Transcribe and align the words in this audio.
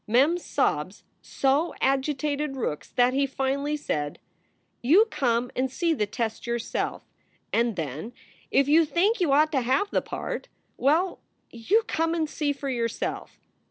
Mem 0.07 0.33
s 0.35 0.43
sobs 0.45 1.03
so 1.21 1.75
agitated 1.79 2.55
Rookes 2.55 2.89
that 2.93 3.13
he 3.13 3.27
finally 3.27 3.77
said: 3.77 4.17
"You 4.81 5.05
come 5.11 5.51
and 5.55 5.71
see 5.71 5.93
the 5.93 6.07
test 6.07 6.47
yourself, 6.47 7.03
and 7.53 7.75
then, 7.75 8.11
if 8.49 8.67
you 8.67 8.83
think 8.83 9.21
you 9.21 9.31
ought 9.31 9.51
to 9.51 9.61
have 9.61 9.91
the 9.91 10.01
part 10.01 10.47
Well 10.75 11.19
you 11.51 11.83
come 11.83 12.15
and 12.15 12.27
see 12.27 12.51
for 12.51 12.67
yourself." 12.67 13.37